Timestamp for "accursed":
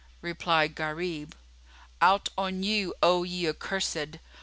3.47-4.17